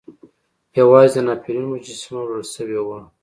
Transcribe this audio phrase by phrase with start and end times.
[0.79, 2.99] یوازې د ناپلیون مجسمه وړل شوې وه.